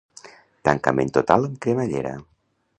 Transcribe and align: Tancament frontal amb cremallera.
Tancament 0.69 1.13
frontal 1.17 1.47
amb 1.51 1.63
cremallera. 1.67 2.19